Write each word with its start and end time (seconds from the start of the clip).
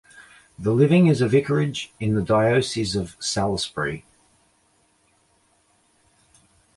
The 0.57 0.71
living 0.71 1.05
is 1.05 1.21
a 1.21 1.27
vicarage 1.27 1.91
in 1.99 2.15
the 2.15 2.23
diocese 2.23 2.95
of 2.95 3.15
Salisbury. 3.19 4.03